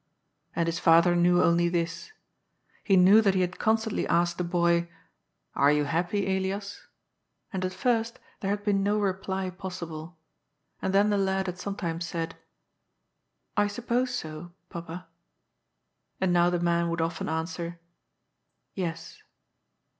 [0.55, 2.11] And his father knew only this.
[2.83, 4.89] He knew that he had constantly asked the boy:
[5.53, 6.87] Are you happy, Elias?"
[7.53, 10.17] And at first, there had been no reply possible,
[10.81, 12.35] and then the lad had sometimes said:"
[13.55, 15.07] I suppose so, Papa,"
[16.19, 17.79] and now the man would often answer:"
[18.73, 19.21] Yes."